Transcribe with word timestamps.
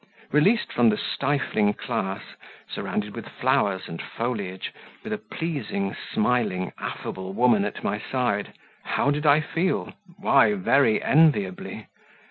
Released 0.31 0.73
from 0.73 0.89
the 0.89 0.97
stifling 0.97 1.75
class, 1.75 2.23
surrounded 2.67 3.15
with 3.15 3.29
flowers 3.29 3.87
and 3.87 4.01
foliage, 4.01 4.73
with 5.03 5.13
a 5.13 5.19
pleasing, 5.19 5.95
smiling, 6.11 6.71
affable 6.79 7.33
woman 7.33 7.65
at 7.65 7.83
my 7.83 7.99
side 7.99 8.51
how 8.81 9.11
did 9.11 9.27
I 9.27 9.41
feel? 9.41 9.93
Why, 10.17 10.55
very 10.55 11.03
enviably. 11.03 11.85